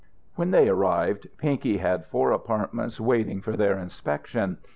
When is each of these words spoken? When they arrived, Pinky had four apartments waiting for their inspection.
When 0.35 0.49
they 0.49 0.67
arrived, 0.67 1.27
Pinky 1.37 1.77
had 1.77 2.07
four 2.07 2.31
apartments 2.31 2.99
waiting 2.99 3.39
for 3.39 3.55
their 3.55 3.77
inspection. 3.77 4.57